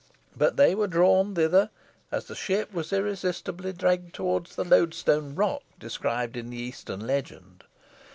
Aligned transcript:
But 0.35 0.57
they 0.57 0.73
were 0.73 0.87
drawn 0.87 1.35
thither, 1.35 1.69
as 2.11 2.25
the 2.25 2.33
ship 2.33 2.73
was 2.73 2.91
irresistibly 2.91 3.71
dragged 3.71 4.15
towards 4.15 4.55
the 4.55 4.63
loadstone 4.65 5.35
rock 5.35 5.61
described 5.77 6.35
in 6.35 6.49
the 6.49 6.57
Eastern 6.57 7.05
legend. 7.05 7.65